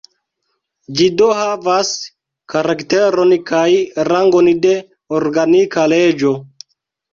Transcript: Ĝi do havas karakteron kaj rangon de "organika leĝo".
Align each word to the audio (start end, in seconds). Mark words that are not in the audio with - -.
Ĝi 1.01 1.09
do 1.21 1.27
havas 1.39 1.91
karakteron 2.55 3.37
kaj 3.51 3.69
rangon 4.09 4.51
de 4.67 4.75
"organika 5.21 5.89
leĝo". 5.97 6.37